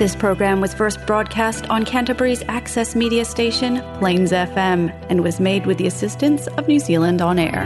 [0.00, 5.66] This program was first broadcast on Canterbury's access media station, Plains FM, and was made
[5.66, 7.64] with the assistance of New Zealand On Air.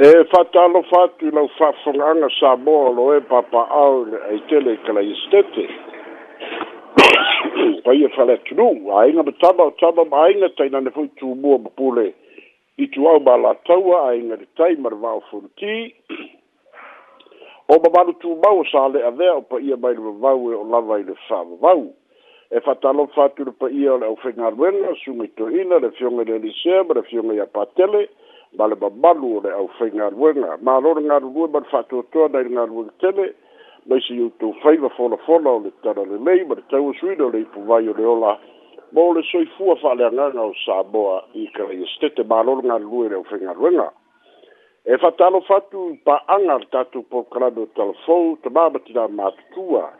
[0.00, 5.66] E fatalo fatu lau fafunganga sa molo e papa au e tele kala stete.
[7.84, 8.70] Pai e fale tunu,
[9.02, 12.08] ainga mataba o taba ma ainga taina ne fui tūmua mapule.
[12.78, 15.92] I tu au ma la taua ainga ne tai marvao funti.
[17.68, 21.02] o mamalu tumau sa le avea o paia mai le vavau e o lava i
[21.04, 21.90] le fa'avavau
[22.54, 26.36] e fa'atalofa atu le paia o le ʻaufega aluega suga itoina le fioga i le
[26.36, 28.06] elisea ma le fioga ia patele
[28.54, 32.54] ma le mamalu o le ʻaufega aluega malo le galulue ma le fa'atoatoa nai le
[32.54, 33.34] galuega tele
[33.90, 37.94] maisi outou fai mafolafola o le tala lelei ma le tauasuina o le ipuvai o
[37.98, 38.38] le ola
[38.94, 43.50] mo le soifua fa'aleagaga o samoa i kalaia stete malo le galulue i le ʻaufega
[43.58, 43.90] aluega
[44.86, 49.90] e fatalo fatu pa anga tatu po krado talfo te baba tira matua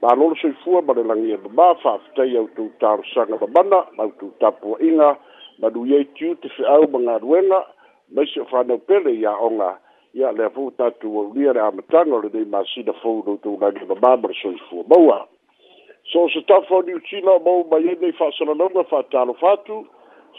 [0.00, 3.36] ba lolo se fua ba le langi e ba fa fte ya utu tar sanga
[3.36, 5.18] ba bana ba utu tapo inga
[5.58, 7.66] ba du ye tu te fe au ba ngaruena
[8.14, 9.80] ba se fa no pele ya onga
[10.14, 13.36] ya le fu tatu o lia le amatanga le de ma si da fo do
[13.42, 15.26] tu ba ge ba ba ba so fua ba wa
[16.12, 18.54] so se tafo di utina ba ba ye de fa sanga
[18.86, 19.82] fatalo fatu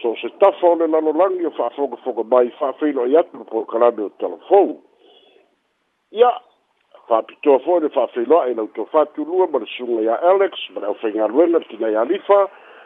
[0.01, 4.09] so se tafa o le lalolagi o fa'afogafoga mai fa'afeilo ai atu po kalame o
[4.19, 4.79] talafou
[6.11, 6.31] ia
[7.07, 11.59] fa'apitoa fo'i le fa'afeiloa'i lautou fatulua ma le suga ia alex ma le ʻaufaigaluega le
[11.69, 12.39] tinai alifa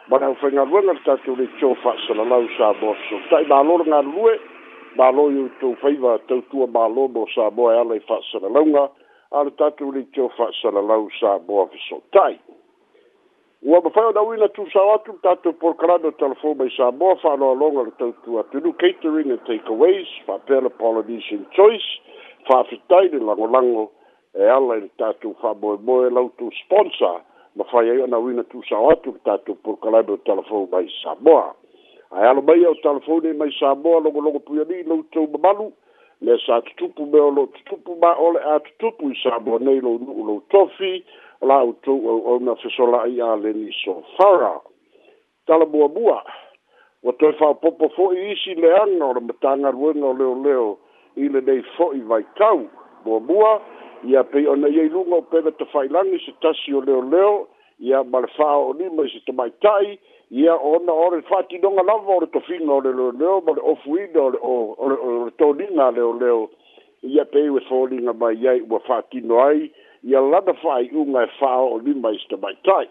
[0.08, 4.34] ma le ʻaufaigaluega le tatou leitio fa'asalalau sa moa sosota'i mālo le galulue
[4.98, 8.88] mālo i outou faiva tautua mālo mo sa moa e ala i fa'asalalauga
[9.30, 12.38] a le tatou leitio fa'asalalau sa moa fesota'i
[13.64, 18.38] ua mafai ona uina tusao atu tatou porokalano telefoma i sa moa fa'aloaloga le tautu
[18.38, 21.86] atunu catering and takeaways fa'apea le polynesian choice
[22.46, 23.90] fa'afitai le lagolago
[24.36, 27.20] e ala i le tatou fa'amoemoe lautou sponsor
[27.56, 31.54] mafai ai ona uina tusao atu le tatou porokalano telefoma i sa moa
[32.12, 35.72] ae alo mai au telefone mai sa moa logologo puiali loutou mamalu
[36.20, 39.80] le sa tutupu me o loo tutupu ma ole a tutupu i sa moa nei
[39.80, 41.00] lou nu'u lou tofi
[41.44, 44.60] la auto o na fesola i a le ni so fara
[45.46, 46.22] tala bua bua
[47.04, 50.68] o to fa popo fo i si le ano le matanga ruenga leo leo
[51.16, 52.68] i le dei fo i vai tau
[53.04, 53.52] bua bua
[54.04, 57.46] i a pe ona i lunga o pega te failangi se tasi o leo leo
[57.78, 59.98] i a malfao o lima i se te mai tai
[60.40, 63.40] i a ona o re fati donga lava o re to fina o leo leo
[63.44, 66.48] ma le ofu i o le to leo leo
[67.04, 69.72] i a pe i we fo linga mai i a ua fati no ai i
[70.04, 72.88] ia lana fa'ai'uga e fa'ao'o lima i stamaitai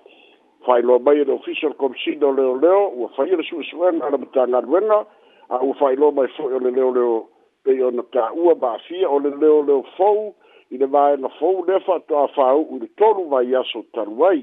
[0.65, 5.05] fa'ailoa mai e le official commissioner o leoleo ua faia le su'esu'ena a le matagaluega
[5.49, 7.27] a ua fa'ailoa mai fo'i o le leoleo
[7.63, 10.33] pei ona tā'ua ma'afia o le leoleo fou
[10.73, 14.41] i le vaega fou lea fa'ato'a fāu'u i le tolu vai aso talu ai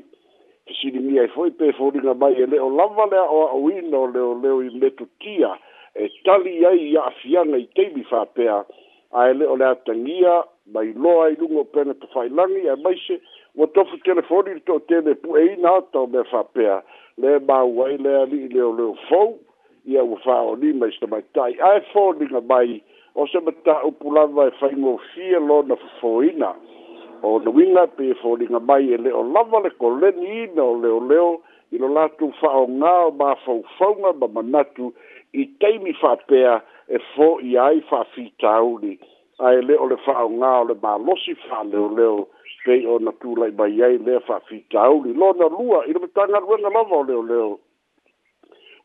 [0.70, 4.60] fesilimia ai e fo'i pe foliga mai e le'o lava le a'o a'oina o leoleo
[4.62, 5.56] i letutia
[5.98, 8.62] e tali ai i a'afiaga i taimi fa'apea
[9.24, 10.38] ae le'o le atagia
[10.74, 13.18] mai loa i lungo pena to fai langi e mai se
[13.58, 16.42] o tofu telefoni to te pu e ina to me fa
[17.22, 19.22] le ma wai le ali le o le fo
[19.90, 22.82] i au fa o ni mai sta mai tai ai fo ni na mai
[23.20, 26.50] o se mata e o pulava e fai ngo fie lo na fo ina
[27.26, 30.12] o na winga pe fo ni na mai e le o lava le ko le
[30.18, 31.30] ni ina o le leo
[31.74, 34.92] i lo latu fa o ngā o ma fo fonga ma manatu
[35.38, 36.56] i teimi fa pea
[36.94, 38.96] e fo i ai fa fitauri
[39.40, 42.16] ae le o le fa'aaogā o le mālosi fa'aleoleo
[42.64, 47.52] pei ona tula'i mai ai le fa'afitauli lona lua i le matagaluega lava o leoleo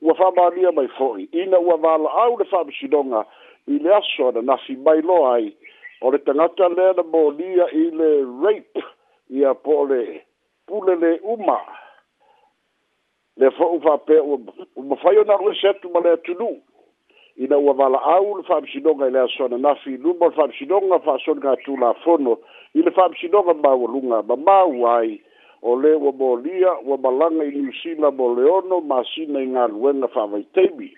[0.01, 3.25] ua fa'amalia mai fo'i ina ua vala'au le fa'amisinoga
[3.75, 5.49] i le aso ana nafi mai loa ai
[6.01, 8.09] o le tagata lea na molia i le
[8.43, 8.85] rape
[9.29, 10.01] ia po o le
[10.69, 11.59] pule lē uma
[13.37, 14.39] le fo'u fa'apea ua
[14.87, 16.57] ma fai ona aloise atu ma le atunu'u
[17.37, 21.51] ina ua valaau le faamasinoga e i le asoana nafi luma o le faamasinoga faasoniga
[21.51, 22.37] atu lafono
[22.73, 25.19] i le faamasinoga maualuga ma maua ai
[25.61, 30.89] o lē ua molia ua malaga i niusila mo leono masina i galuega faavaitaimi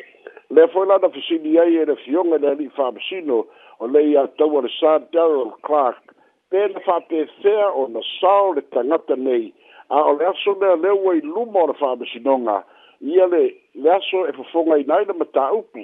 [0.50, 3.40] lea foi lana fasili ai e le fioga i le alii faamasino
[3.80, 6.14] o lei atau a le sa daril clark
[6.50, 9.50] pe na faapefea ona sao le tagata nei
[9.90, 12.62] a o le aso mea lea ua i luma o le faamasinoga
[13.02, 13.44] ia le
[13.74, 15.82] le aso e fofoga ina ai le mataupu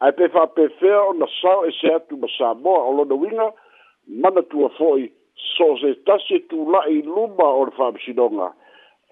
[0.00, 3.52] ae pe faapefea ona sao ese atu ma samoa o lona uiga
[4.06, 5.10] manatua fo'i
[5.56, 8.48] so se tasi e tula'i luma o le fa'amasinoga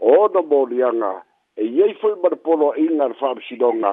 [0.00, 1.12] ona moliaga
[1.56, 3.92] e iai fo'i manapoloa'iga le fa'amasinoga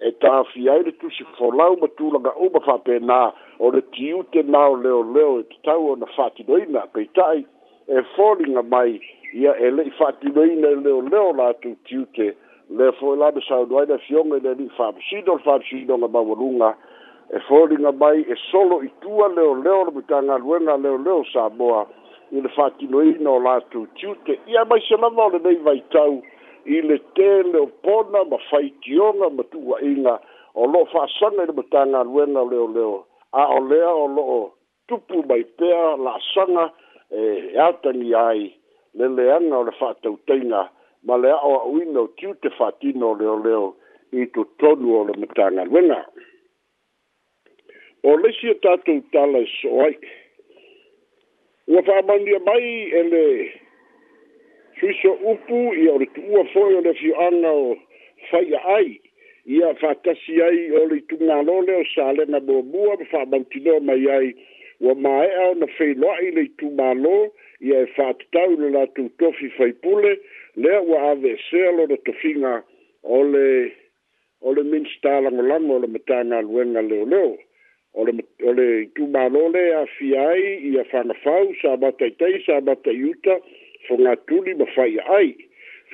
[0.00, 3.20] e tafia ai le tusi folau ma tulaga uma fa'apenā
[3.62, 7.46] o le tiute e na o leoleo e tatau ona fa'atinoina peita'i
[7.86, 8.98] e foliga mai
[9.34, 13.80] ia e le'i fa'atinoina e leoleo latou tiute leo le fo la be sa do
[13.82, 16.74] ida fion e ni fa si do fa si do na bawurunga
[17.32, 20.96] e fo ri nga bai e solo i tua leo leo le butanga luenga leo
[20.98, 21.86] leo sa boa
[22.32, 25.38] i le fati no ina o latu tiute i a mai se lava o le
[25.44, 26.22] nei vai tau
[26.64, 30.20] i le te leo pona ma fai tionga ma tua inga
[30.54, 34.22] o lo fa sanga i le butanga luenga leo leo a o lea o lo
[34.22, 34.52] o
[34.88, 36.72] tupu mai pea la sanga
[37.10, 38.54] e atangi ai
[38.94, 40.70] le leanga o le fatau teinga e
[41.04, 43.74] ma le ao auina o tiu te faatino leoleo
[44.20, 46.00] i totonu o le matagaluega
[48.08, 49.94] o leisi e tatou tala e so ai
[51.68, 52.66] ua fa'amaunia mai
[53.00, 53.22] e le
[54.78, 57.76] suiso upu ia o le tu'ua fo'i o le fio'aga o
[58.30, 59.00] faia ai
[59.46, 64.34] ia fatasi ai o le itugalole o salena buabua ma fa'amautinoa mai ai
[64.80, 67.16] ua mae'a ona feiloa'i le itumālō
[67.60, 70.18] ia e fa'atatau e e i le latou tofi faipule
[70.56, 72.62] lea ua avesea lona tofiga
[73.02, 73.72] o le
[74.42, 77.38] o le minista lagolago o le matagaluega leoleo
[77.94, 78.12] o le
[78.44, 83.38] o le itumālō le afia ai ia fagafau sa mataitai sa mataiuta
[83.86, 85.34] fogatuli ma fai ai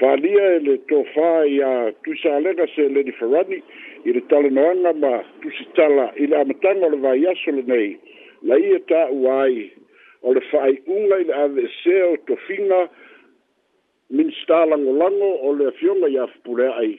[0.01, 3.61] fālia e le tofā ia tusalega se ledi ferani
[4.05, 5.13] i le talanoaga ma
[5.43, 7.99] tusitala i le amataga o le vaiaso lenei
[8.43, 9.71] na ia e ta'ua ai
[10.23, 12.81] o le fai unga i le ave se o to finga
[14.11, 16.93] minsta lango lango o le fionga i afpure ai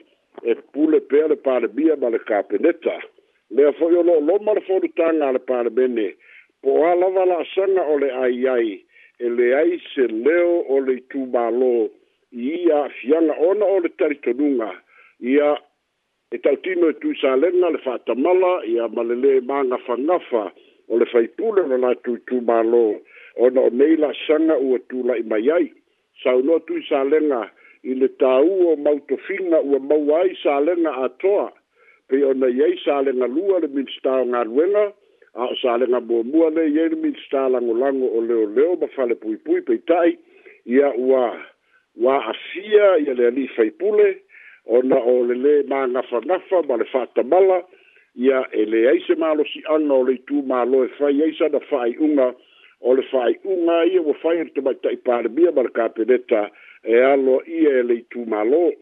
[0.50, 2.98] e pule pea le pare bia ma le kapeneta
[3.54, 6.08] le afo i olo loma le fodu tanga le pare bene
[6.62, 8.70] po a lava la sanga o le ai ai
[9.24, 11.90] e le ai se leo o le tu malo
[12.32, 14.70] i a fianga ona o le taritonunga
[15.30, 15.54] i a
[16.32, 20.44] e tautino e tui sa lenga le fatamala i a malele manga fangafa
[20.88, 23.00] o le faipule no na tui tu malo i
[23.36, 24.78] ona o nei la sanga ua
[25.16, 25.72] i mai ai
[26.22, 27.48] saunoa tui salega
[27.82, 31.52] i le tāu o mautofiga ua maua ai a toa.
[32.08, 34.92] Pe ona i ai salega lua le minista o galuega
[35.34, 40.18] a o salega muamua le iai le minista lagolago o leoleo ma fale puipui tai.
[40.66, 41.32] ia ua
[41.96, 44.16] ua asia ia le ali faipule
[44.66, 47.64] ona o lelē magafagafa ma le fa'atamala
[48.14, 51.14] ia e leai se malosi'aga o le itumālo e fai
[51.50, 52.34] da fai fa'ai'uga
[52.82, 56.40] o le fai unga ia wa fai ni tamai tai pārimia mara ka peneta
[56.82, 58.72] e alo ia e lei tū malo.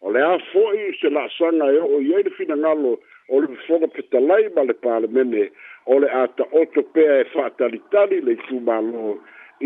[0.00, 2.92] O le afoi se la sanga e o iei le fina ngalo
[3.34, 5.48] o le fonga petalai ma le pārimene
[5.90, 9.16] o le ata oto pea e whātalitani lei tū malo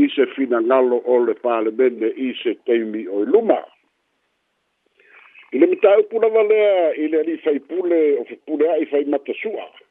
[0.01, 3.61] i se fina ngalo o le pārimene i se teimi o luma.
[5.53, 9.05] I le mita upuna walea i le ali fai pule o fai pule ai fai
[9.05, 9.69] matasua.
[9.69, 9.82] Mm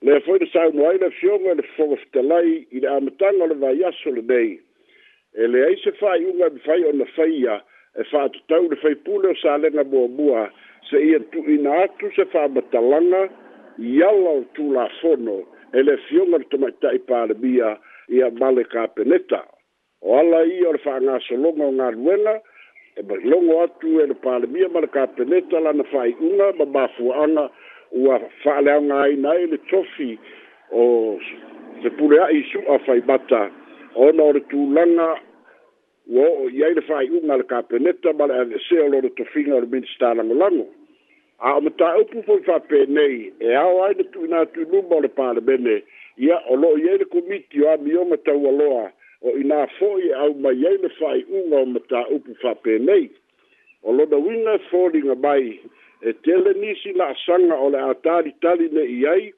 [0.00, 3.82] le foi de sai no aire fiongo de fogo stelai i de amtanga le vai
[3.82, 4.60] aso le dei
[5.34, 7.58] e le ai se fai unha de fai ona faia
[7.98, 10.46] e fa to tau de fai pulo sa le na bo bua
[10.90, 13.26] se ia tu ina atu se fa batalanga
[13.78, 15.42] yalla tu la fono
[15.74, 17.76] e le fiongo de tomai tai pa le bia
[18.08, 19.42] ia male ka peneta
[20.02, 22.38] o ala i or fa na so longo na ruena
[22.98, 26.14] e ba longo atu e le pa le bia male ka peneta la na fai
[26.22, 27.50] unha ba ba fuanga
[27.92, 30.18] ua fa'aleaga ai nai le tofi
[30.72, 31.18] o
[31.82, 33.48] se pule'a'i su'a faibata
[33.94, 35.08] ona o le tulaga
[36.06, 39.54] ua o'o i ai le fa'ai'uga a le kapeneta ma le avese o lona tofiga
[39.54, 40.66] o le minista lagolago
[41.40, 45.82] a o mataupu foi fa'apenei e ao ai le tu'inatuiluma o le palemene
[46.18, 50.34] ia o lo'o i ai le komiti o amioga taualoa o ina fo'i e au
[50.34, 53.10] mai ai le fa'ai'uga o mataupu fa'apenei
[53.82, 55.60] o lona uiga e foliga mai
[56.02, 59.32] e tele nisi la asanga o le atari tali ne iai,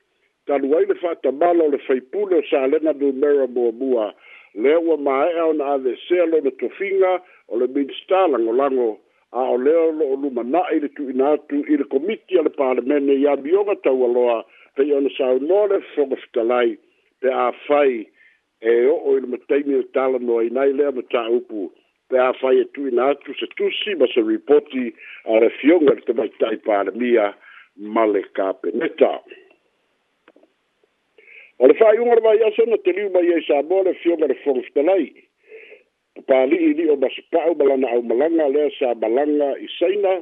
[0.47, 4.13] talu ai le whaatamala o le whaipule o sālena du mera mua mua,
[4.55, 8.99] le ua mae au na ave selo na tofinga o le minister lango lango,
[9.33, 13.37] a o leo lo o luma na ili tu inatu ili komiti ale parlemene ya
[13.37, 16.77] bioga tau aloa, pe iona sa unore fogofitalai,
[17.21, 18.07] pe a fai,
[18.61, 21.73] e o o ili mataimi le tala no ainai lea mata upu,
[22.11, 24.91] pe a fai e tui na atu se tusi ma se ripoti
[25.33, 27.27] a le fionga te mai tai pāra mia
[27.95, 29.13] ma le ka peneta.
[31.63, 34.27] O le fai unga rama iaso na te liu mai e sa mo le fionga
[34.27, 35.07] le fong stelai.
[36.27, 40.17] Pāli i li o basi pāu malana au malanga lea sa malanga i saina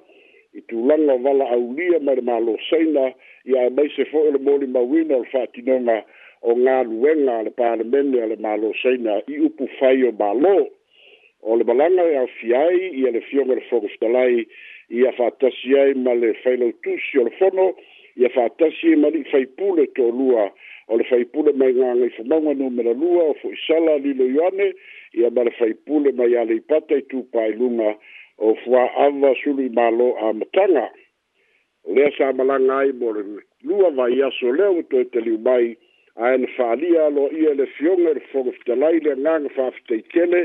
[0.55, 3.09] i tu langa wala au lia ma le malo saina
[3.49, 5.99] i a mai se fo ele mōli mawina o le fātinonga
[6.47, 10.59] o ngā luenga le pāra mene le malo saina i upu fai o malo.
[10.59, 10.75] Pāli
[11.43, 14.47] o le malaga e aofiai ia le fioga le fogofitalai
[14.91, 17.75] ia faatasi ai ma le failautusi o le fono
[18.17, 20.51] ia faatasi e ma lii faipule tolua
[20.89, 24.73] o le faipule mai gaga i fomauga numera lua o foʻi sala lilo ioane
[25.15, 27.95] ia ma le faipule mai a leipata i tupailuga
[28.39, 30.89] o fuāava sulu i mālō a mataga
[31.95, 33.23] lea sa malaga ai mo le
[33.63, 35.77] lua vaiaso lea ua toe taliu mai
[36.19, 40.41] ae na fa'aalia aloa ia le fioga i le foga fitalai le agaga fa'afitaitele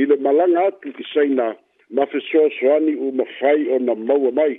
[0.00, 1.48] i le malaga atu i saina
[1.96, 4.54] ma fesoasoani uma fai ona maua mai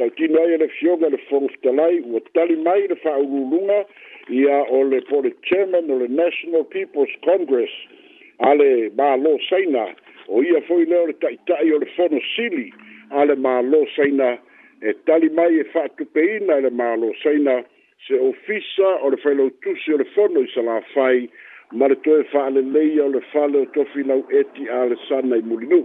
[0.00, 3.82] tautino ai le fioga i le foga fitalai ua tali mai le fa'aululuga
[4.40, 7.74] ia o le po le chairman o le national peoples congress
[8.48, 8.70] a le
[9.02, 9.84] mālō saina
[10.28, 12.70] o ia foi lea o le ta'ita'i o le fono sili
[13.10, 14.30] a le mālō saina
[14.80, 17.60] e tali mai e fa'atupeina i le mālō saina
[18.08, 21.28] se ofisa o le whailau tusi o le whono i sala whai
[21.72, 24.96] ma le toe wha ale leia o le whale o tofi nau eti a le
[25.08, 25.82] sana i mulinu.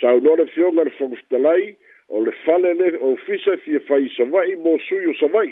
[0.00, 1.74] Sa o nore fionga le whangustalai
[2.08, 5.50] o le whale le ofisa fie whai sa vai mō sui o sa vai.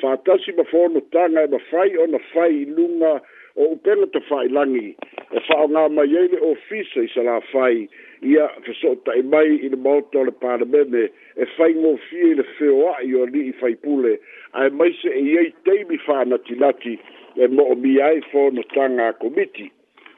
[0.00, 3.12] Whātasi ma whono tanga e ma whai o na whai lunga
[3.56, 4.86] o upenga ta whai langi
[5.34, 7.84] e fa'a ngā mai ele o i sa la fai
[8.26, 11.02] ia ke so ta i e mai i le mauta o le parlamene
[11.36, 14.16] e fai ngō fie le feo i o li i fai pule
[14.54, 16.98] a e mai se e iei teimi fa'a nati nati
[17.36, 19.70] e mo o mi ai fo no tanga a komiti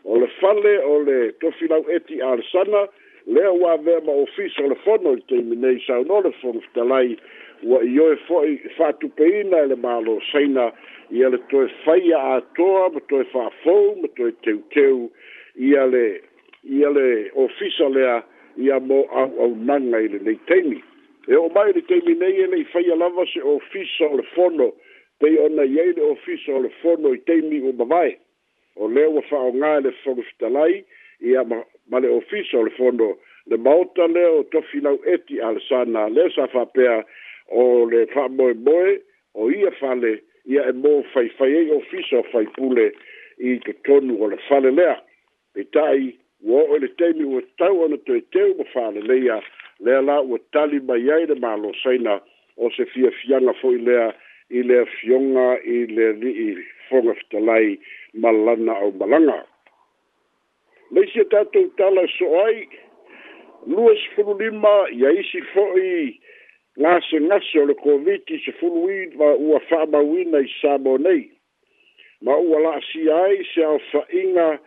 [0.04, 2.88] o le fale o le tofilau eti a sana
[3.26, 6.59] lea wā vea ma o fisa o le fono i nei sa no le fono
[6.73, 7.19] fitalai
[7.64, 10.71] ua i oe fo'i fa'atupeina e le mālo saina
[11.14, 15.09] ia le toe faia atoa ma toe fa'afou ma toe teuteu
[15.54, 16.04] e le
[16.71, 17.07] ia le
[17.45, 18.23] ofisa lea
[18.59, 20.81] ia mo auaunaga ile lenei taimi
[21.28, 24.73] e o mai le taimi nei e le'i faia lava se ofisa le fono
[25.23, 28.16] pei ona i ai le ofisa le fono i taimi ua mavae
[28.76, 30.85] o lea ua fa'aaogā e le fogofitalai
[31.38, 31.45] a
[31.88, 33.16] ma le ofisa le fono
[33.50, 34.99] le maota lea o tofilau
[35.47, 37.04] al sana le sa na
[37.53, 38.93] o le fa'amoemoe
[39.35, 40.13] o ia fale
[40.49, 42.89] ia e mo fai fai ai ofisa fai faipule
[43.49, 44.97] i totonu o le fale lea
[45.57, 46.13] peitaʻi
[46.49, 49.37] ua oo i le taimi o tau ana toeteu ma fale lea
[49.85, 52.21] lea la o tali mai ai le saina
[52.57, 54.13] o se fiafiaga fo'i lea
[54.51, 56.49] i le fionga i le ali'i
[56.89, 57.79] foga fetalai
[58.15, 59.45] ma lana au malaga
[60.91, 62.67] leisi a tatou tala e so'o ai
[63.67, 66.21] lua sefolulima ia isi fo'i
[66.76, 70.97] la se nasi o le covid se fulu i ma ua wha mawina i sabo
[70.99, 71.31] nei.
[72.21, 73.79] Ma ua la si ai se au
[74.12, 74.59] inga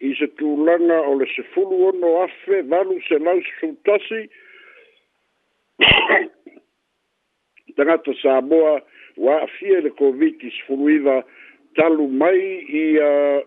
[0.00, 4.22] i se tūlanga o le se fulu ono afe vanu se lau se futasi.
[7.76, 8.80] Tangata Samoa
[9.16, 11.20] ua afia le covid se fulu i
[11.74, 13.42] talu mai i uh,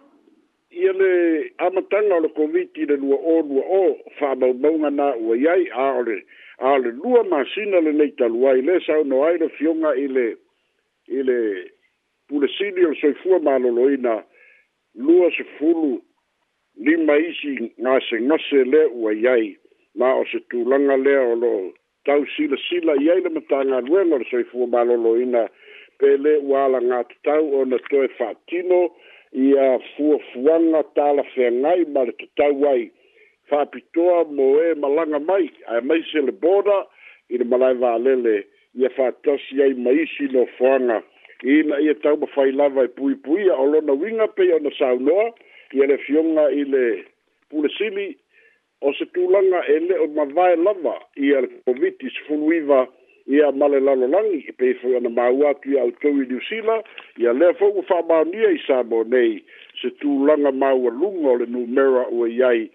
[0.76, 5.66] ia le amatanga o le covid le lua o lua o fa nā ua iai
[5.72, 6.18] a o le
[6.60, 10.08] a le lua masina le nei talua i le sau no ai le fionga i
[10.08, 10.28] le
[11.16, 11.38] i le
[12.28, 14.20] pule sini o soi fua malolo i na
[14.96, 16.02] lua se fulu
[16.78, 19.56] lima isi na se se le ua iai
[19.96, 21.54] ma o se tūlanga le o lo
[22.06, 25.48] tau sila sila iai le matanga luenga o soi fua malolo i na
[26.00, 28.88] pele wala ngā tau o na toe fatino
[29.36, 32.92] ia fuafuaga talafeagai ma le tatau ai
[33.50, 36.86] faapitoa mo e malanga mai ae maise le boda
[37.30, 38.48] i le malae valele
[38.80, 41.04] ia faatasi ai ma isi nofoaga
[41.56, 45.28] ina ia taumafai lava e pui pui a lona uiga pe ona saunoa
[45.76, 46.84] i ele fioga i le
[47.52, 48.08] pulesili
[48.82, 52.88] o se tulaga e le'o mavae lava i ia le koviti sefuluiva
[53.28, 56.84] ia male lalo langi e pei fo ana mau atu au tau i New Zealand
[57.18, 59.42] ia lea fo ufa maunia i sabo nei
[59.82, 62.70] se tu langa mau a lunga o le numera o e iai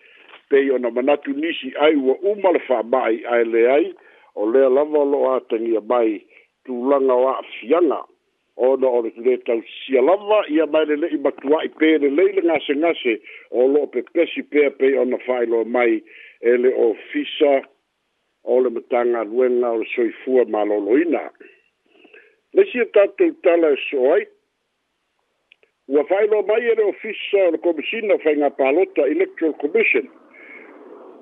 [0.51, 3.95] pei ona manatu nisi ai ua umale fa mai ai le ai
[4.35, 6.25] o lea lava lo atangi a mai
[6.67, 8.03] tu langa o a fianga
[8.59, 12.11] ona o le tule tau sia lava ia mai le lei matua i pei le
[12.11, 13.21] leile ngase ngase
[13.55, 16.03] o lo pe pesi pei pei ona failo mai
[16.43, 17.63] ele o fisa
[18.45, 20.45] o le matanga luenga o le soifua
[22.53, 24.27] Le si e tatu tala e soai,
[25.89, 30.09] ua whailo mai ere ofisa o komisina whai ngā palota Electoral Commission,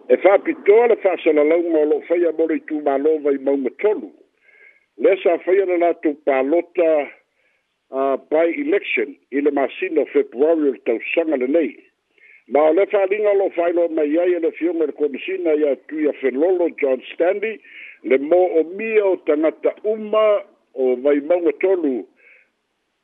[0.09, 4.09] e whapitoa le whasa la launga lo whai a mori tu ma lova i maumatolu.
[4.97, 7.11] Le sa whai ana nātu palota
[7.93, 11.88] uh, by election i le masina o februari o le tausanga le nei.
[12.49, 15.99] Na le fa linga lo failo ma ia e le fiume le komisina ia tu
[16.01, 17.61] ia felolo John Stanley
[18.09, 20.41] le mo o mia o tangata uma
[20.73, 22.09] o vai maunga tolu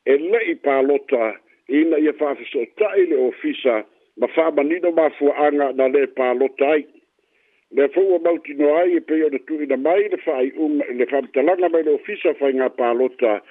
[0.09, 1.37] e le i palota
[1.69, 3.85] ina ia fafiso tai le ofisa
[4.17, 6.87] ma fa manino ma fu anga na le palota ai.
[7.77, 10.53] Le fa ua mauti no ai e peo na tu ina mai le fa ai
[10.57, 13.43] unga le fa mtalanga mai le ofisa fa inga palota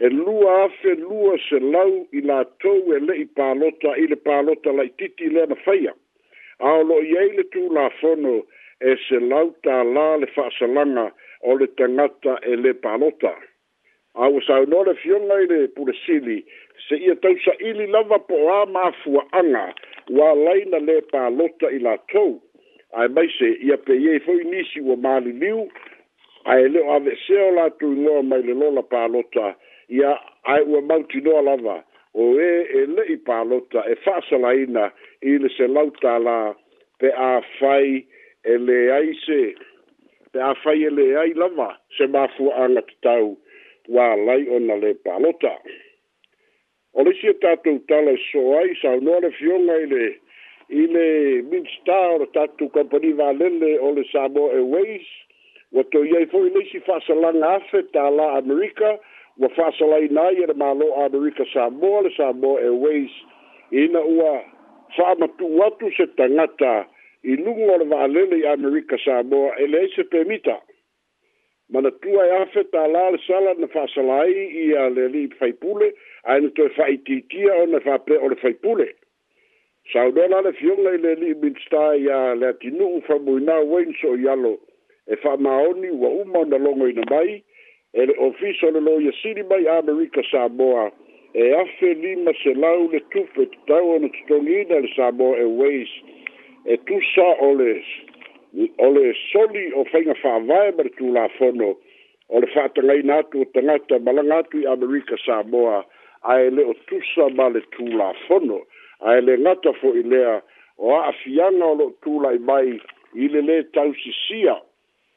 [0.00, 4.16] e lua afe lua se lau i la tau e le i pālota i le
[4.28, 5.92] pālota lai titi le na whaia.
[6.58, 8.32] A lo i eile tū la fono
[8.88, 11.06] e se lau tā la le whaasalanga
[11.44, 13.34] o le tangata e le pālota.
[14.16, 16.38] A o sa unore fionga i le pure sili
[16.88, 19.66] se ia tau sa ili lava po a mafua anga
[20.18, 22.38] wa laina le pālota i la tau.
[22.96, 25.68] Ai mai se ia pe iei fwoi nisi o mali liu.
[26.44, 30.12] Ai leo ave seo la tu ingoa mai le lola pālota e ia
[30.46, 31.76] ai ua mauti noa lava
[32.14, 34.90] o e e lei palota e fa sa faasalaina
[35.22, 36.50] i le se la
[36.98, 38.06] pe a fai
[38.52, 39.40] e le ai se
[40.32, 43.36] pe a fai e le leai lava se ma fu a la tatau
[43.88, 45.54] ua lai ona le palota
[46.94, 50.04] o le sia tatou tala e so ai saunoa le fioga i le
[50.82, 51.06] i le
[51.50, 55.06] minsta o le tatou kompani valele o le samo airways
[55.72, 55.98] ua fa
[56.32, 58.98] foʻi la faasalaga afe tālā amerika
[59.40, 63.10] ua fa'asalaina ai e le mālō amerika samoa le samoa airways
[63.82, 64.32] ina ua
[64.96, 66.72] fa'amatu'u atu se tagata
[67.24, 70.58] i luga o le va'alele i amerika samoa e leai se pemita
[71.72, 75.90] ma na tua e afe tālā le sala na fa'asala ai ia le ali'i faipule
[76.24, 78.90] ae na toe fa'aitiitia ona fa'apea o le faipule
[79.92, 84.54] saunola le fioga i le ali'i minista ia le atinu'u famuina wainso o ialo
[85.08, 87.40] e fa'amaoni ua uma ona logoina mai
[87.92, 90.92] ele ofiso le lo ye siri mai america samoa
[91.34, 95.88] e afe lima se lau le tufe tau ono tutongina le samoa e weis
[96.66, 97.82] e tusa ole
[98.78, 101.68] ole soli o fainga whaavae ma le tūla fono
[102.28, 105.82] o le whaatangai nātu o tangata malangatu i america samoa
[106.22, 108.60] a ele o tusa ma le tūla fono
[109.00, 110.36] a ele ngata fo i lea
[110.78, 112.76] o a afianga o lo tūla i mai
[113.14, 114.66] i le le tausisia o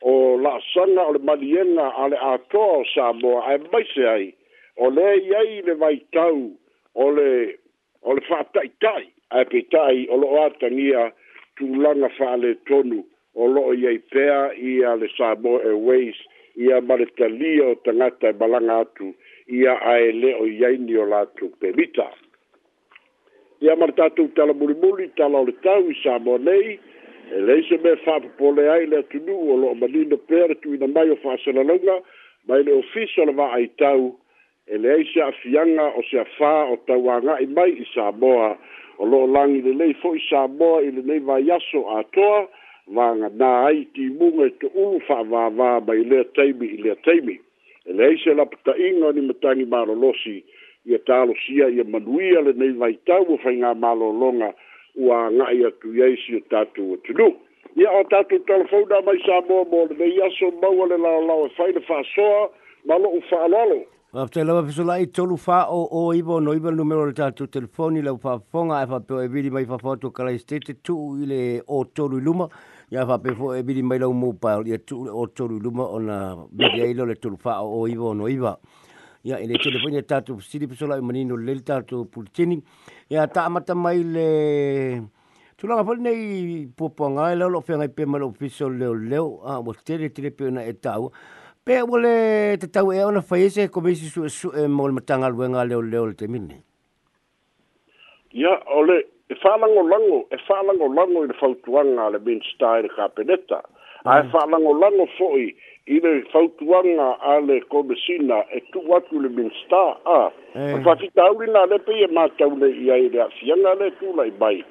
[0.04, 2.84] o la sanga o le maliena a le atoa
[3.24, 4.34] o ai mai se ai
[4.78, 6.52] o le iai le vai tau
[6.96, 7.28] o le
[8.04, 9.04] o le whaatai tai
[9.38, 11.04] a pe tai o lo atangia
[11.56, 13.00] tu langa wha le tonu
[13.36, 16.16] o lo iai pea i a le Samoa Airways
[16.64, 19.14] i a maretalia o tangata e malanga atu
[19.58, 22.10] i a ae le o iai ni o latu pe mita
[23.64, 26.80] i a maretatu tala muri muri tala o le tau i Samoa nei
[27.32, 30.56] e lei se me fa pole ai le tu nu o lo mani no per
[30.62, 32.02] tu na mai o fa se la longa
[32.48, 34.18] mai le official va ai tau
[34.68, 38.12] e le ai se afianga o se fa o tau anga i mai i sa
[38.12, 38.58] boa
[38.98, 42.04] o lo langi le lei fo i sa boa i le nei va yaso a
[42.12, 42.48] toa
[42.88, 46.68] va nga na ai ti mu nga te u fa va va mai le taimi
[46.68, 47.40] i le taimi
[47.88, 50.44] e le ai se la pta ingo ni matangi maro losi
[50.86, 54.52] ia talo sia ia manuia le nei vai tau o fai ngā malo longa
[54.96, 55.94] ua ngai ia tu
[56.26, 57.30] si o tatu o tunu.
[57.76, 61.46] Ia o tatu telefona mai sa mua mua le mei aso mau ale la lau
[61.46, 62.50] e whaile wha soa,
[62.86, 63.80] ma lo u wha alalo.
[64.14, 68.02] Wapte lawa piso lai tolu wha o o ibo no ibo numero le tatu telefoni
[68.04, 71.62] le wha fonga e wha e vidi mai wha fotu kalai stete tu ile le
[71.68, 72.48] o tolu luma.
[72.92, 76.36] Ia wha pefo e vidi mai lau mou ia tu o tolu luma o na
[76.52, 78.60] vidi eilo le tolu wha o o ibo no ibo
[79.24, 82.62] ya ele telefone tatu sili pisola manino le tatu pulcheni
[83.10, 85.02] ya ta mata mai le
[85.58, 89.74] tula ngapol nei poponga e le lo fenga pe mal ofiso le le a mo
[89.84, 91.10] tere tere pe na etau
[91.64, 95.32] pe wole te tau e ona faise e komisi su su e, e mol matanga
[95.32, 96.62] le nga le le le temine
[98.36, 102.90] ya ole e falango lango e fa lango lango e le fautuanga le minstai le
[102.92, 103.64] kapeneta
[104.06, 104.30] ai ae mm.
[104.32, 105.48] fa'alagolago fo'i
[105.88, 110.74] i le fautuaga a le komesina e tu'u atu le minista a eh.
[110.76, 114.64] a fafitaulina le pei e matau le'i ai le a'afiaga le tula'i mai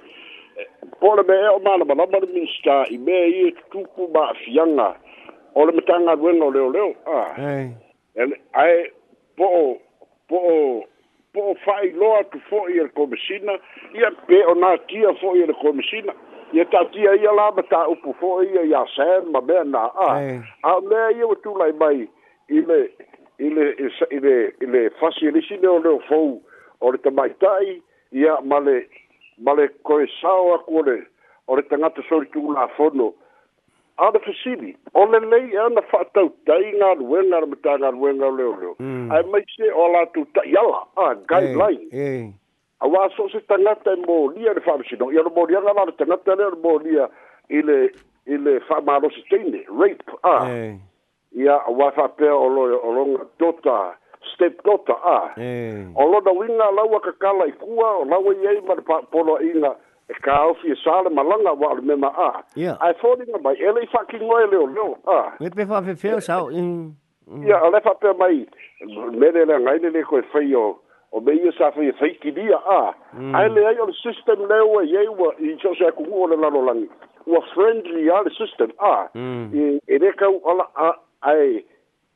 [0.61, 0.67] eh,
[1.01, 4.89] po le mea o malamalama le minsta i me mea ia e tuku ma'afiaga
[5.55, 7.71] o le matagaluega o leoleo a eh.
[8.17, 8.91] e ai
[9.37, 9.49] po
[10.29, 10.87] po'o po
[11.33, 12.85] po'o fa'ailoa tu fo'i e
[13.45, 13.59] le
[13.99, 16.13] i a pe o natia fo'i e le komesina
[16.53, 20.09] ia tatia ia la ma taupu fo'i ia ia sam ma mea na a
[20.71, 22.05] a me ia ua tulai mai
[22.49, 22.79] i le
[23.41, 26.29] i le i le i le fasilisi le oleo fou
[26.81, 27.77] o le tamaita'i
[28.25, 28.77] ia ma le
[29.49, 30.99] ma le koe sao aku ole
[31.49, 33.09] o le tagata solitulafono
[34.07, 39.11] a le fasili o le lei e ana fa'atautai galuega le matagaluega o leoleo mm.
[39.13, 42.37] ae mai se o latou ta'i ala a guideline
[42.83, 46.49] awa so se tangata e molia le famsino ia le molia nga la tangata le
[46.63, 47.09] molia
[47.49, 47.93] ile
[48.27, 50.47] ile famaro se tene rape a ah.
[50.51, 50.73] hey.
[51.43, 53.03] ia awa fa pe olo olo
[53.39, 53.79] tota
[54.35, 55.29] step tota a ah.
[55.39, 55.87] hey.
[55.95, 59.39] olo da winga la wa kakala i kua o la wa yei ma pa polo
[59.51, 59.73] inga
[60.11, 62.43] e ka ofi e sale malanga wa le mema a ah.
[62.59, 62.77] yeah.
[62.81, 65.33] ai e fodinga mai ele i fucking loe leo leo a ah.
[65.39, 66.75] wepe fa fe feo sao in
[67.47, 68.41] Ia, ale fa pe mai,
[69.23, 70.63] mene le ngaine le koe feio,
[71.13, 72.79] o me ia sa fai fai ki dia a
[73.17, 73.35] mm.
[73.37, 76.37] ai le ai o system le o ye wa i cho sa ku o le
[76.45, 76.83] lalo lang
[77.27, 79.53] wa friendly ya le system a mm.
[79.53, 80.91] e e le ka ala a
[81.33, 81.63] ai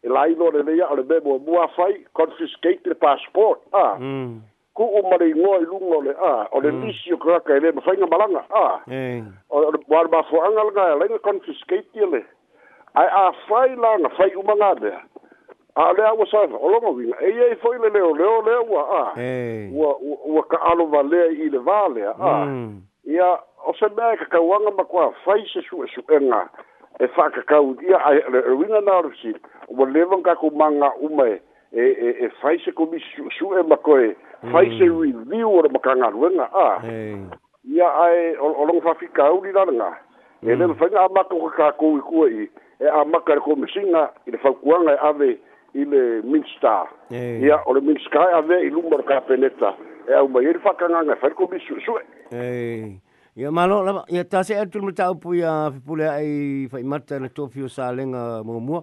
[0.03, 3.85] e lai no le ia o le bebo mo a fai confiscate le passport a
[4.01, 4.41] mm.
[4.73, 7.21] ku o mari ngo i lu ngo le a o le nisi mm.
[7.21, 9.29] o kraka e le ma fai nga malanga a mm.
[9.53, 12.25] o le war ba fo angal ga le confiscate le
[12.97, 15.05] ai a fai la na fai umanga le a
[15.79, 18.83] Ah, le a wasa o longa wina e ye foi le leo leo le wa
[18.97, 22.81] a wa wa ka alo vale i le vale a ya mm.
[23.67, 26.49] o se mai ka ka wanga ma kwa fai se su e su enga
[26.99, 29.35] e fa ka ka udia a le wina na o si
[29.69, 30.01] wa le
[30.41, 31.41] ku manga ume,
[31.77, 33.69] e e e fai se komi su e mm.
[33.69, 34.01] ma ko
[34.53, 36.81] fai se review o ma ka nga wenga a
[37.69, 39.93] ya ai o longa fa fi ka u di nga
[40.41, 42.49] e le fa nga ma ko ka ku ku e
[42.81, 45.37] a ma ka ko mi singa i le fa kuanga nga e ave
[45.77, 46.03] ile
[46.35, 49.75] minstar ia o le mins kae avea i lu'u ma le kapeneta
[50.09, 52.99] e au mai ai le faakagaga fai komi suʻesuʻe
[53.45, 57.69] ia malo lava ia taseʻe atu le mataupu ia fepule ai faimata na tofi o
[57.69, 58.83] salega muamua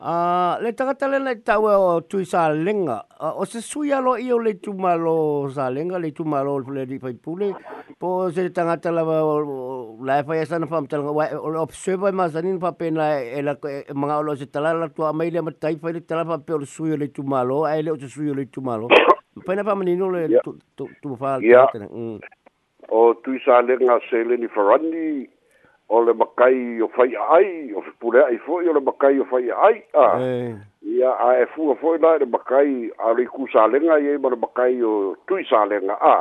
[0.00, 3.02] Ah, le tangata le le tau e o tui sa lenga.
[3.18, 6.84] Ah, o se sui alo i o le tumalo sa lenga, le tumalo o le
[6.84, 7.50] rifai pule.
[7.98, 11.10] Po se tangata la lai e fai asana pa mtalanga.
[11.42, 13.58] O le observa i e mazani na papena e la
[13.92, 16.92] mga olo se talala tua mai le matai fai le talala pe o le sui
[16.92, 17.64] o le tumalo.
[17.66, 18.86] Ai le o se sui o le tumalo.
[19.44, 20.28] Pai na pa manino le
[21.02, 21.40] tumafaa.
[21.42, 21.66] Ia.
[21.74, 22.20] Mm.
[22.94, 25.26] O tui sa lenga se le ni farandi
[25.88, 29.48] o le makai o fai ai o pure ai foi o le makai o fai
[29.50, 30.04] ai a
[30.84, 34.18] e a e fu o foi le makai a le ku sa le nga ye
[34.18, 36.16] mo le makai o tui sa le nga a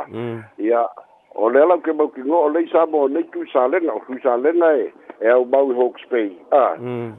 [0.58, 0.88] ya mm.
[1.36, 3.92] o le la ke mo ki ngo le sa mo le tui sa le nga
[3.92, 6.72] o tui sa le nga e o mau hok spei a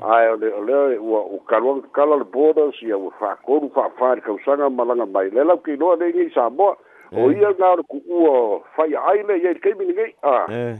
[0.08, 1.20] a o le o le o
[1.52, 4.70] ka lo ka lo borders ya o fa ko ru fa fa ka sa nga
[4.72, 6.72] ma la nga mai le la ki ngo le ni sa mo
[7.12, 8.62] o ia nga ku o eh.
[8.76, 10.76] fai ai le ye ke mi ni ge a eh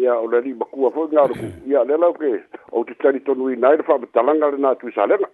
[0.00, 2.30] ia o le lima kua foi nga roku ia le lau ke
[2.72, 5.28] o te tani tonu i naira fa talanga le natu i salenga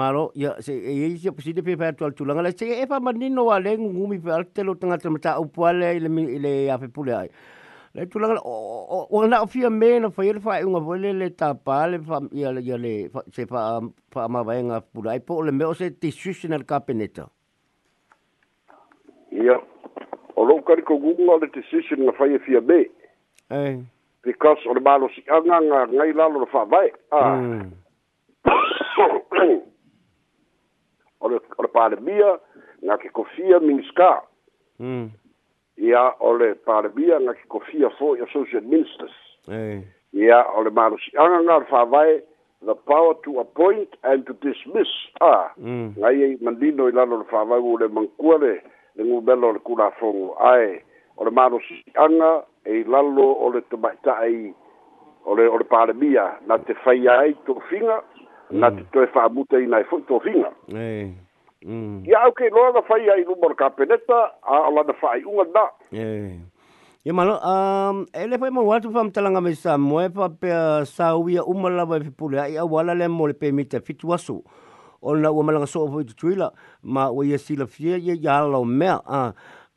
[0.00, 2.98] maro ia se e e se posite pe fai tual tulanga le se e fa
[3.00, 6.54] e, manino wa le ngungumi pe altelo tanga te mata au puale i le le
[6.76, 7.32] afe pule ai
[7.96, 11.30] le tulanga o na o fia me na fai le fai e, unga vole le
[11.30, 12.94] tapa le fa ia le ia le
[13.32, 13.78] se fa
[14.12, 17.26] fa ma vai nga pule ai po le me o se te sushi nel kapeneta
[19.42, 19.56] ia
[20.36, 22.96] o lo kariko gunga le te sushi nga fai e fia me ia
[24.22, 27.34] because o le malosiaga ga gai lalo le faavae ah.
[27.36, 27.70] mm.
[31.20, 31.40] o le
[31.72, 32.38] palemia
[32.86, 34.22] ga ke kofia miniska
[34.78, 35.10] mm.
[35.82, 39.12] ia o le palemia ga ke kofia foi associate ministers
[40.14, 42.22] ia o le malosiaga ga le faavae
[42.66, 44.88] the power to appoint and to dismiss
[45.20, 45.50] a ah.
[45.58, 45.90] mm.
[45.98, 48.54] gaiai malino i lalo le faavae ua le mankua le
[48.94, 50.78] le gubela o le kulafogo ae
[51.20, 54.52] o le malosianga e i lalo o le tamaitaʻi
[55.28, 57.98] o le o le palemia na te faia ai tofiga
[58.60, 58.88] na te mm.
[58.94, 62.08] toe fa'amuta ina e foʻi tofiga mm.
[62.08, 65.66] ia au keiloa na faia i luma o le kapeneta a o lana fa'aiʻuga na
[67.04, 71.68] ia malo um, e le foi maua atu faamatalaga mai samoa e faapea sauia uma
[71.68, 74.40] lava e fepuleaʻi auala le mo le pemita e fitu asu
[75.02, 76.48] o lana ua malagasoo foi tutuila
[76.82, 78.96] ma ua ia fie, ia ia alalao mea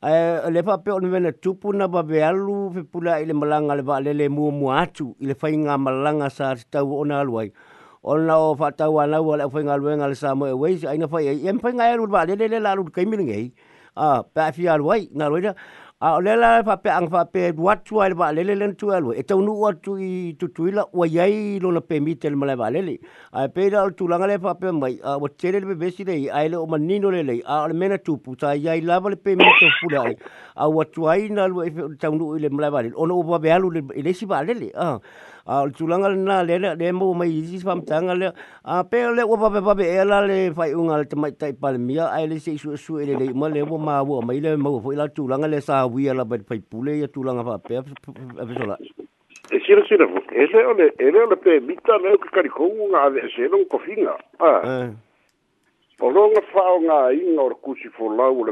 [0.06, 3.72] Eh, le fa pe on vena tupu na ba be alu fe pula ile malanga
[3.74, 7.52] le ba le le mu mu atu ile fainga malanga sa tau ona alwai
[8.02, 11.22] ona o fa ta wana wala fa inga al sa mo e wei aina fa
[11.22, 13.54] ye em fa alu ba le le la lu kai mi ngei
[13.96, 15.54] ah, a pa fi alwai na loida
[16.04, 18.90] a o lela fa pe ang fa pe wa tu ai ba lele len tu
[18.96, 22.36] alo eto nu wa tu i tu tu ila wa yai lo na pe mitel
[22.40, 22.92] ma le ba lele
[23.32, 26.04] a e pe la tu langa le fa pe mai a wa chele le besi
[26.08, 28.52] le ai e le o manni no le le a le mena tu pu sa
[28.66, 30.16] yai la ba le pe mitel fu e le
[30.64, 31.64] a wa tu ai na lo
[32.02, 34.42] tau nu ile le ba lele o no ba be alo le le si ba
[34.50, 34.88] lele a
[35.46, 38.30] a le tulanga le nā le le mo mai isi fam tanga le
[38.64, 41.78] a pe le o pape pape e la le fai unga le tamai tai pale
[41.78, 44.56] mia ai le sei su su e le mo le mo ma wo mai le
[44.56, 47.76] mo fo la tulanga le sa wi ala pe pai pule ya tulanga fa pe
[47.76, 48.78] a pe sola
[49.52, 52.48] e sira sira fo e le ole e le le pe mita le ka ri
[52.48, 53.10] e ko unga eh.
[53.12, 54.88] le se non ko finga a
[56.00, 58.42] o longa fa unga inga or kusi fo la u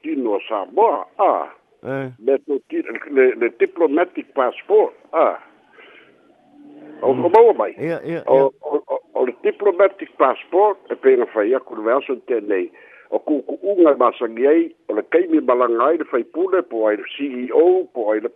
[0.00, 2.12] tino sa bo a Eh.
[2.20, 2.36] Le,
[3.16, 4.92] le, le diplomatic passport.
[5.14, 5.40] Ah.
[7.56, 7.74] mai.
[7.78, 8.22] Ia, ia, ia.
[8.26, 8.52] O le
[9.14, 12.70] oh, diplomatic passport e pena fai aku le aso tēnei.
[13.10, 16.96] O kuku unga masangi ai, o le keimi malanga ai le fai pule, po ai
[16.96, 18.30] le CEO, po ai le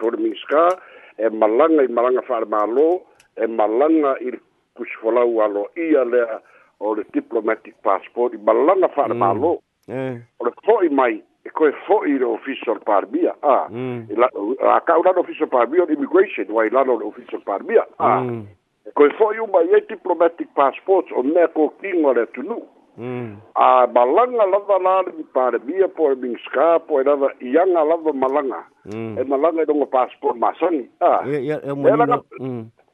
[1.16, 1.78] e malanga mm.
[1.78, 3.02] oh, i malanga whare malo,
[3.36, 4.40] e malanga i le
[4.74, 6.40] kusifolau alo ia lea
[6.80, 9.60] o le diplomatic passport, i malanga whare malo.
[9.88, 13.64] O le foi mai, e koe fo'i le official parmia a ah.
[13.70, 14.06] mm.
[14.10, 18.06] E akau e lana official parmia o immigration wai lana o le official parmia a
[18.08, 18.20] ah.
[18.24, 18.40] mm.
[18.88, 22.62] e koe fo'i uma iai diplomatic passports o mea kokigo a le atunuu
[22.96, 23.34] mm.
[23.60, 28.60] a malaga lava la le parmia po le minska po e lava iaga lava malaga
[28.88, 29.18] mm.
[29.20, 31.26] e malaga i loga passport masagi a ah.
[31.28, 32.20] yeah, yeah,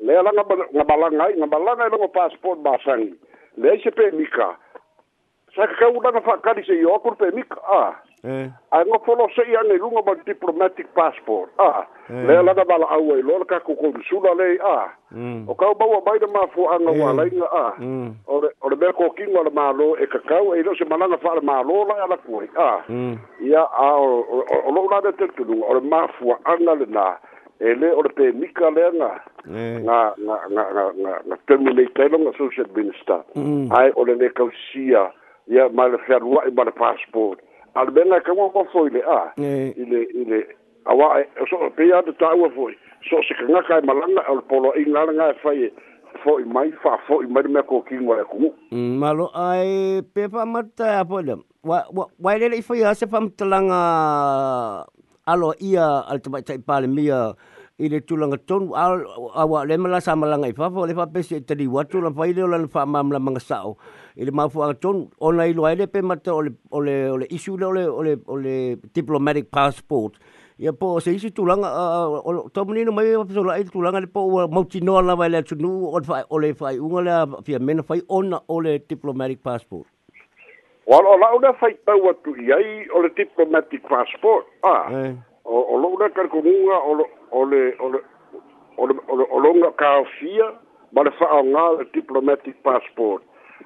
[0.01, 0.43] lea laga
[0.75, 3.15] ga malaga ai ga malaga i loga passport masagi
[3.57, 4.51] leai se pemika
[5.55, 7.91] sakakau laga fa'akali seioaku le pemika a ah.
[8.25, 8.49] Eh.
[8.71, 11.49] Ai ngofo lo se ia nei lunga ba diplomatic passport.
[11.59, 11.87] Ah.
[12.13, 12.27] Eh.
[12.29, 14.93] Le la da bala au ai lor ka ku ku sula lei ah.
[15.15, 15.49] Mm.
[15.49, 17.17] O ka ba wa ba de ma fo anga wa eh.
[17.17, 17.73] lai nga ah.
[17.81, 18.13] Mm.
[18.27, 21.17] Ore ore be ko king wa ma lo e ka ka e lo se malanga
[21.17, 22.85] fa ma lo la ya la ku ah.
[22.89, 23.17] Mm.
[23.41, 27.17] Ia a o lo la de te tu lunga ore ma fo anga le na.
[27.61, 29.17] E le ore pe mika le nga.
[29.49, 29.81] Nga eh.
[29.81, 33.25] nga nga nga nga nga terminate tele nga social minister.
[33.33, 33.73] Mm.
[33.73, 35.09] Ai ore le ka sia
[35.49, 37.41] ya ma le fa ruwa e ba le passport
[37.79, 40.39] albenga ka mo pa foi le a ile ile
[40.91, 42.75] awa e, e, so pe ya de tawa foi
[43.07, 45.71] so se ka ngaka e malanga al polo ingala nga fai e
[46.25, 50.43] foi mai fa foi mai me ko king wa ku mm, malo ai pe pa
[50.47, 53.81] mata a po le wa wa le foi ya se pa mtalanga
[55.31, 57.37] alo ia al tabai tai pa le mia
[57.85, 58.67] i le tulanga tonu
[59.45, 62.49] awa le mala sa malanga i fafo le fapesi e tari watu la fai leo
[62.55, 63.73] lan faa mamla manga sao
[64.21, 66.43] i le mafu anga tonu ona i loa ele pe mata o
[66.89, 66.99] le
[67.39, 68.57] isu le o le
[69.01, 70.21] diplomatic passport
[70.61, 71.71] ia po se isi tulanga
[72.59, 75.31] tomu nino mai e wa pisola i tulanga le po ua mauti noa la vai
[75.33, 77.17] le atunu o le fai unga le
[77.49, 79.89] fia mena fai ona o le diplomatic passport
[80.93, 85.13] wala o la una fai pau atu iai o le diplomatic passport ah eh
[85.45, 87.75] o lo una car comunga o le o le
[88.77, 90.47] o le o longa ka fia
[90.93, 93.23] ma le fa nga diplomatic passport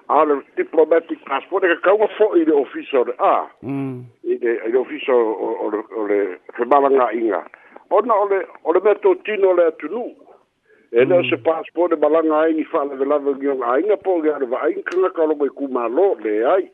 [0.09, 4.53] a le diplomatic passport e ka ka fo i le officer a mm i le
[4.67, 7.43] i le officer o le o le fe malanga inga
[7.91, 10.07] o na o le o le meto tino le tunu
[10.95, 11.29] e le mm.
[11.31, 14.47] se passport de malanga i fa le la ve ngi a inga po ga le
[14.47, 16.71] va inga ka lo mai ku malo le ai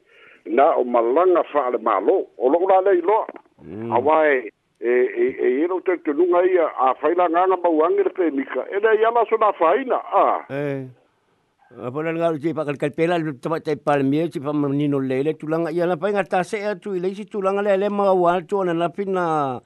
[0.47, 3.27] na o malanga fa le malo o lo la le lo a
[3.65, 3.93] mm.
[4.05, 8.09] wai e e e e no te te lunga ia a faina nga ba wanger
[8.17, 10.89] pe mika e da yama so na faina a e
[11.77, 14.57] a bona nga ti pa kal kal pela te pa te pa mie ti pa
[14.57, 17.45] menino lele tu langa ia na pa nga ta se a tu ile si tu
[17.45, 19.61] langa lele ma wa tu na na pina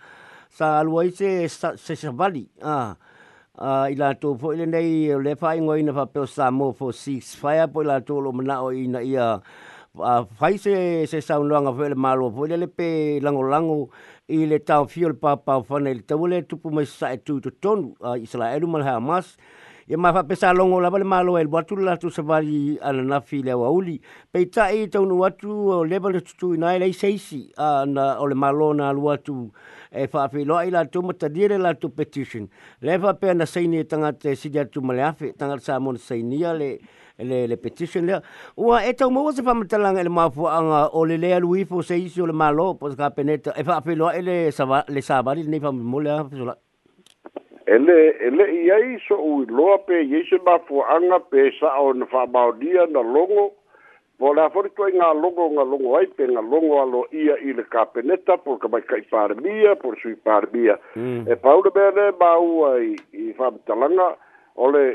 [0.51, 2.79] sa aluai se se se a
[3.55, 6.91] a ila to fo ile nei le pa ingo ina pa pe sa mo fo
[6.91, 9.39] six fire po la to lo mena o ina ia
[9.95, 13.95] a faise se sa un langa fo le malo fo le pe lango lango
[14.29, 17.19] i le tau fio le papa o fane le tau le tupu mai sa e
[17.23, 19.35] tu tonu a isla edu mal hamas
[19.85, 23.21] i ma fa pesa longo la vale malo el watu la tu savari ana na
[23.21, 23.99] fi le wauli
[24.33, 28.25] pe ta i tau no watu o level tu tu nai le seisi ana o
[28.27, 29.53] le malo na lu watu
[29.93, 32.49] e fa fi lo ai la tu mata la tu petition
[32.81, 35.97] le fa pe na seini tanga te sidia tu male afi tanga e sa mon
[36.01, 36.81] seini ale
[37.19, 38.19] le le petition le
[38.57, 41.65] ua e tau mau se fa matalanga e le mafu anga o le le alui
[41.65, 44.85] fo se isi le malo po se ka peneta e fa apelo e le sava
[44.89, 46.57] le sava le nei fa mole a fa
[47.67, 52.27] ele ele iai so u loa pe yese mafu anga pe sa o na fa
[52.27, 53.53] baudia na longo
[54.19, 57.53] po la fori to nga longo nga longo ai pe nga longo alo ia i
[57.55, 61.31] le ka peneta por ka mai kai farbia por sui farbia mm.
[61.31, 64.11] e paulo bene ba u ai i fa talanga
[64.67, 64.87] ole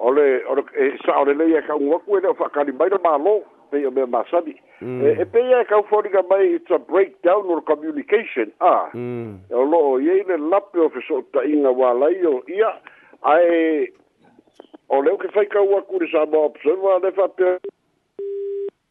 [0.00, 2.88] ole ole e sa ole le ia e ka un waku ele fa kali bai
[3.02, 5.04] ma lo pe me ma sa di mm.
[5.04, 8.64] e, e pe ia e ka fo diga mai it's a breakdown or communication a
[8.64, 8.90] ah.
[8.94, 9.36] mm.
[9.50, 12.72] E lo ye le lap of so ta inga wa la io ia
[13.22, 13.88] ai
[14.88, 17.56] ole o ke fa ka waku de sa ba observa le fa pe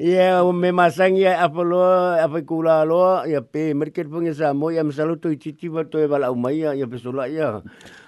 [0.00, 1.84] Ya, memasang ya apa lo,
[2.16, 6.08] apa kula lo, ya pe, mereka pun yang sama, ya misalnya tu cici batu ya
[6.08, 7.60] balak umai ya, ya pesulak ya.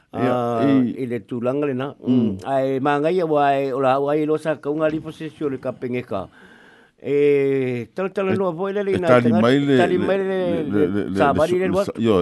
[0.09, 2.01] Ya, ini ah, tulang kali nak.
[2.01, 2.41] Hmm.
[2.41, 6.33] Hmm, ai, mangga ya, wai, ulah, wai lo sak, kau ngali posisi oleh kapeng eka.
[6.97, 9.11] Eh, tel-telan lo, apa ini nak?
[9.13, 10.41] Tali mai le, tali mai le,
[11.13, 11.93] sabar ini buat.
[12.01, 12.17] Ya,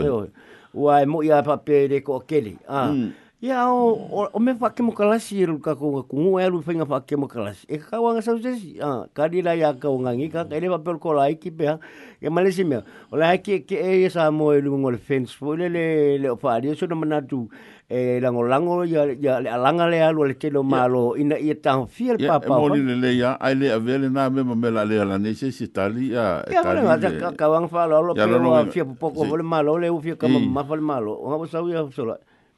[0.75, 2.53] wai, mu ya, apa pe, dia kok okey ni.
[2.67, 2.91] Ah.
[2.91, 3.15] Hmm.
[3.43, 6.75] Ia o, o, o me whake mo kalasi e ruka kō ngā kungu e ruwhi
[6.77, 7.65] ngā whake mo kalasi.
[7.73, 11.15] E ka wanga sau tesi, ah, karira ia ka wanga ngika, ka elewa pēr kō
[11.17, 11.79] la iki pēha,
[12.21, 12.83] e malesi mea.
[13.09, 15.87] O la haki ke e e sa mō e lungo le fence, po le le
[16.21, 17.41] le o whaari, e so na manatu
[17.89, 21.87] e lango lango, ia, ia le alanga le alu le telo malo, ina ia taho
[21.89, 22.45] fia e le papa.
[22.45, 25.17] Ia, e mōli le le ia, ai le avele nā me ma mela le ala
[25.19, 26.99] nese, si tali, ia, e tali le.
[27.17, 30.37] Ia, ka wanga whala alo, pēr o fia popoko, le malo, le u fia kama
[30.45, 30.53] mm.
[30.61, 32.19] mawha le malo, o hawa sau ia sola.
[32.21, 32.29] Ia,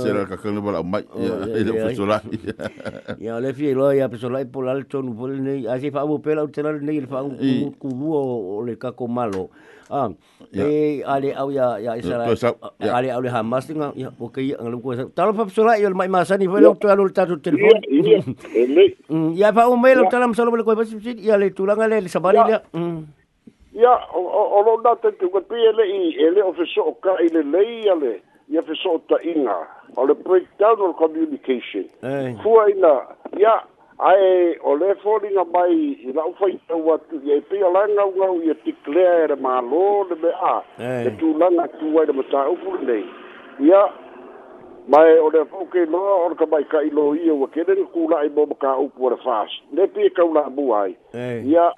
[0.00, 1.02] Sera ka kanga wala mai
[1.52, 2.20] Ile pusulai
[3.20, 6.44] Ya ole fie loa ya pusulai Pola le tonu pola nei Asi fa abu pela
[6.48, 7.36] utena le nei Ile fa angu
[7.76, 9.50] kuhu o le kako malo
[9.92, 10.08] ah,
[10.50, 10.64] ya.
[10.64, 12.94] E eh, ale au ya Ya isara ah, ya.
[12.96, 16.08] Ale au le hamas Nga oke ya Nga lukua Talo fa pusulai Yol ya, mai
[16.08, 17.84] masa ni Fale uktu alu le tatu telefon
[19.36, 22.38] Ya fa umai Lo talam salo Bale koi basi Ya le tulanga le Le sabari
[22.40, 22.58] le Ya
[23.76, 23.92] Ya
[24.56, 25.84] Olo nate Tukat pia le
[26.16, 29.54] Ile ofiso Oka ile le Ya le ia fesootaʻiga
[29.96, 31.86] o le breakdown o le communication
[32.42, 32.90] fua ina
[33.40, 33.54] ia
[34.08, 35.78] ae o lē foliga mai
[36.10, 40.54] i la'u faitau atu iai pei ala gaugau ia declea e le mālō le meʻa
[41.06, 43.04] le tulaga tu ai le mataupu lenei
[43.68, 43.82] ia
[44.92, 49.18] mae o le faukeiloa o le kamaikaʻilo ia ua kelega kula'i mo makāupu o le
[49.24, 51.68] fast le pei kaulaabua ai ia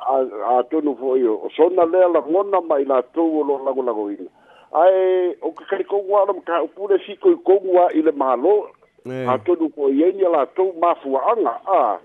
[0.58, 4.34] atonu fo'i o sona lea lagona mai latou o lo'o lagolagoina
[4.82, 8.68] ai o ka kai ko wa ka pure si ko ko wa ile malo
[9.06, 11.98] ha to du ko ye ni la to ma fu anga a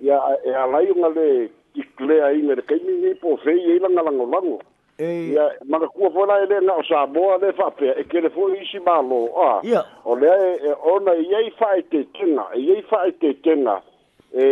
[0.00, 3.88] ya ya la yo ngale ikle ai ngale kai ni ni po fe ye la
[3.88, 4.58] ngala ngala ngo
[5.34, 8.20] ya ma ka ku fo la ile na sa bo ale fa pe e ke
[8.20, 11.82] le fo i si malo a ya o le e, e ona ye fa e
[11.90, 13.82] te tena ye fa e te tena
[14.32, 14.46] e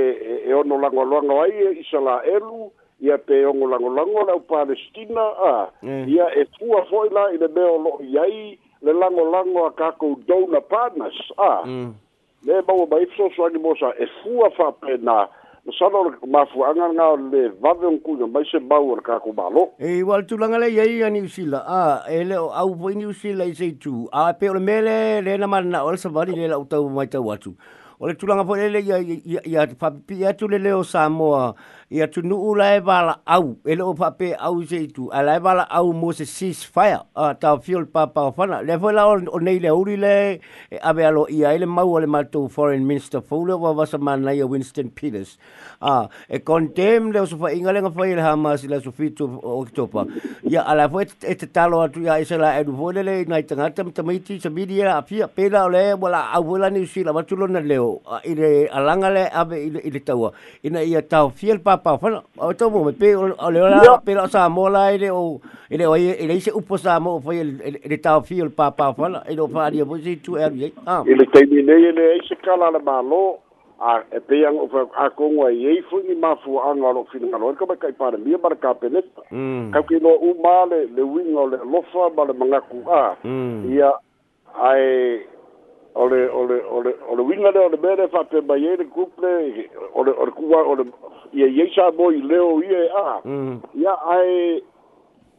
[0.46, 2.70] e ono la ngala ngala ai e, isa la elu
[3.02, 6.04] ia pe ongo lango lango lau palestina a mm.
[6.08, 10.12] ia e fua foi la i le meo lo iai le lango lango a kakou
[10.28, 12.62] dona partners a le mm.
[12.68, 15.24] bawa mai fso swangi mosa e fua fa pe na
[15.66, 19.34] no sano le mafu anga nga le vave un kuyo mai se bawa le kakou
[19.34, 23.10] malo e wale tulanga le iai a New Zealand a e le au po New
[23.12, 26.46] Zealand i se tu a pe ole mele le na marina ole sa vali le
[26.54, 27.56] la utau mai tau atu
[28.02, 31.54] O le tulanga po lele ia, ia, ia, ia papipi atu le leo Samoa.
[31.92, 33.56] Ia tu nuu lae wala au.
[33.64, 35.06] E leo pape au se itu.
[35.14, 36.98] A lae wala au mo se ceasefire.
[37.14, 38.58] A tau fio le papa o fana.
[38.66, 40.40] Le fo la o nei le uri le.
[40.72, 43.20] E ave alo ia ele mau ale matou foreign minister.
[43.22, 45.38] Fo leo wa wasa mana ia Winston Peters.
[45.80, 50.08] A e condemn leo sofa inga lenga fo ele hamas ila sofi tu o kitopa.
[50.50, 53.20] Ia ala fo e te talo atu ia e se la edu fo lele.
[53.30, 55.86] Nai tangata mtamaiti sa midi ia e a fia pela o le.
[55.94, 57.91] Wala au wala ni usila watulona leo.
[58.24, 60.30] ile re alanga le ave i le
[60.62, 64.12] Ina ia tau fiel papa whana, o tau mō me pē o le ola, pē
[64.20, 67.80] o sā mōla o, i o i ise upo sā mō fai i e, e,
[67.82, 70.72] e le tau fiel papa whana, i re o whāri a mōsi tū ile i.
[70.86, 71.02] Ah.
[71.06, 73.38] I le teimi nei i ise kala le mālo,
[73.82, 77.26] a e pe yang of a kongwa ye fu ni ma fu anga lo fin
[77.26, 79.02] nga ka ba kai par mie bar ka penet
[79.34, 79.72] mm.
[79.74, 82.78] ka ki no u ma le le wing o le lofa ba le manga ku
[82.86, 83.18] a
[83.66, 84.54] ya mm.
[84.54, 85.26] ai
[85.94, 90.30] ole ole ole ole winga le ole mere fa pe ba yele couple ole ole
[90.30, 90.84] kuwa ole
[91.32, 93.60] ye ye sha boy leo ye a ya mm.
[94.10, 94.62] ai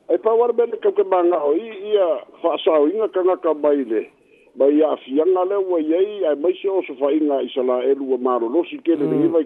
[0.10, 2.08] ai pa war ben ka ke manga o ia
[2.42, 4.10] fa sa winga ka ka ba ile
[4.56, 9.08] ma a afiaga le ua iai ae maise o sofaʻiga i salaelu ua malolosi kele
[9.10, 9.34] lei mm.
[9.34, 9.46] vai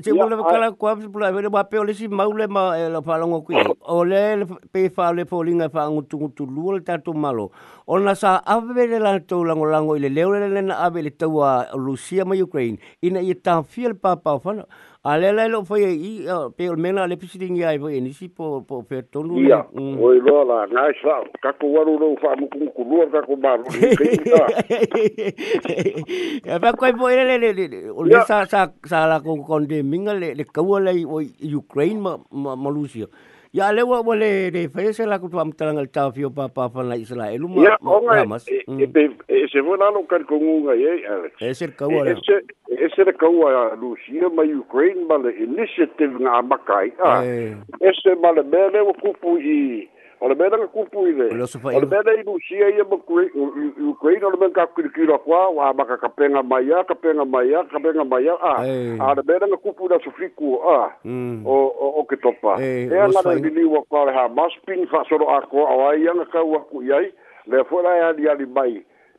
[0.00, 1.82] kaimiaapeo ah.
[1.82, 6.80] e lesi mau e le mafaalogo kui o le pe faale foliga e faagutugutulua le
[6.80, 7.50] tatou malo
[7.86, 11.68] ona sa ave le latou lagolago i le leo lele na ave i le taua
[11.76, 14.64] lusia ma ukraine ina e ia tafia papa papaofana
[15.04, 16.10] A le le lo foi i
[16.56, 19.34] pe o mena le pisi dingi ai foi nisi po po pe tonu.
[19.42, 19.98] Ia, mm.
[19.98, 23.04] o i lo la nga sa ka ko waru lo fa mu kum ku lua
[23.12, 23.52] ka ko ba.
[26.46, 27.66] Ia pa ko foi le le le
[27.98, 31.02] o le sa sa sa la ko konde minga le le ka wala i
[31.50, 33.10] Ukraine ma ma Malaysia.
[33.54, 36.96] Ya le wa wale de fese la kutu amtalanga le tau fio pa pa fana
[36.96, 37.62] isla elu ma.
[37.64, 38.16] Ya onga
[38.48, 39.20] e e, mm.
[39.28, 41.32] e se vona no kar ko nga ye Alex.
[41.36, 42.00] E se ka wa.
[42.08, 42.36] E, e se
[42.72, 46.96] e se ka wa Lucia ma Ukraine ma le initiative nga makai.
[47.04, 47.52] Ah, e.
[47.76, 49.60] e se ma le mele wa kupu i
[50.22, 51.26] O le mena ka kupu i le.
[51.74, 52.94] O le mena i nusia i ama
[53.90, 54.22] Ukraine.
[54.24, 55.40] O le mena ka kirikira kua.
[55.50, 58.34] O a maka ka penga mai a, ka penga mai a, ka penga mai a.
[58.38, 58.62] A ah.
[58.68, 58.94] eh.
[59.02, 60.62] ah, le mena ka kupu na sufiku a.
[60.78, 60.86] Ah.
[61.02, 61.42] Hmm.
[61.44, 62.54] O oh, oh, oh, ke topa.
[62.62, 64.28] E eh, eh, a nana i liwa kua le ha.
[64.30, 65.66] Maspin fa soro a kua.
[65.74, 67.10] O a i anga kau aku i ai.
[67.50, 68.78] Le fora e ali ali mai.
[68.78, 68.90] Mm.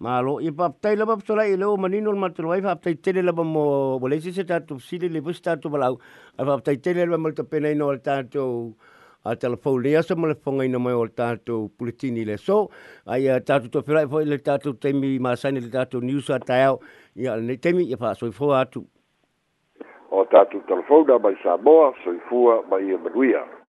[0.00, 2.94] Malo, i pa tai la pa tola i leo manino ma tola i pa tai
[3.00, 5.98] tele la mo bolesi se tatu sili le bus tatu balau.
[6.40, 8.72] I pa tai tele la mo te pena i no al tatu
[9.28, 12.70] a telefon le aso mo le fonga i no mai o tatu pulitini le so.
[13.06, 15.68] Ai a tatu to pera i e fo i le tatu temi ma saini le
[15.68, 16.80] tatu news a tai au.
[17.16, 18.80] I a ne temi i pa so i fo atu.
[20.16, 23.59] O tatu telefon da mai Samoa so i fua mai i Manuia.